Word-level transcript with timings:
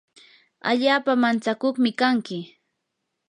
allaapa 0.69 1.13
mantsakuqmi 1.21 1.91
kanki. 1.99 2.39